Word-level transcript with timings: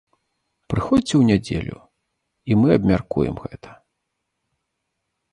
Прыходзьце 0.73 1.11
ў 1.17 1.23
нядзелю, 1.33 1.75
і 2.51 2.57
мы 2.61 2.69
абмяркуем 2.77 3.35
гэта! 3.43 3.71